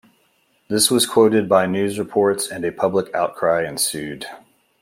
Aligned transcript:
This 0.67 0.89
was 0.89 1.05
quoted 1.05 1.47
by 1.47 1.67
news 1.67 1.99
reports 1.99 2.49
and 2.49 2.65
a 2.65 2.71
public 2.71 3.13
outcry 3.13 3.67
ensued. 3.67 4.25